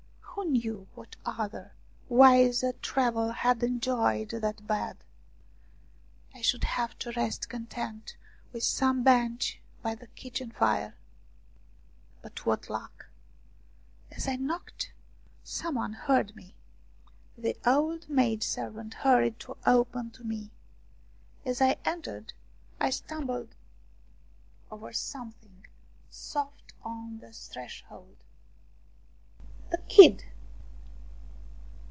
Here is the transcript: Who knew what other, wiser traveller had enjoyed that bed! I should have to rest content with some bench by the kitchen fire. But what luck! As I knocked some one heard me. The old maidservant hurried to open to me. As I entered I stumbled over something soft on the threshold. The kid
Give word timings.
Who 0.31 0.45
knew 0.57 0.87
what 0.95 1.15
other, 1.23 1.71
wiser 2.09 2.73
traveller 2.81 3.31
had 3.31 3.61
enjoyed 3.61 4.29
that 4.31 4.65
bed! 4.65 4.97
I 6.33 6.41
should 6.41 6.63
have 6.63 6.97
to 6.99 7.11
rest 7.11 7.47
content 7.47 8.17
with 8.51 8.63
some 8.63 9.03
bench 9.03 9.61
by 9.83 9.93
the 9.93 10.07
kitchen 10.07 10.49
fire. 10.51 10.95
But 12.23 12.43
what 12.45 12.71
luck! 12.71 13.05
As 14.09 14.27
I 14.27 14.35
knocked 14.35 14.91
some 15.43 15.75
one 15.75 15.93
heard 15.93 16.35
me. 16.35 16.55
The 17.37 17.55
old 17.65 18.09
maidservant 18.09 18.95
hurried 18.95 19.39
to 19.41 19.55
open 19.65 20.09
to 20.11 20.23
me. 20.23 20.51
As 21.45 21.61
I 21.61 21.77
entered 21.85 22.33
I 22.79 22.89
stumbled 22.89 23.55
over 24.71 24.91
something 24.91 25.67
soft 26.09 26.73
on 26.83 27.19
the 27.19 27.31
threshold. 27.31 28.17
The 29.69 29.77
kid 29.87 30.25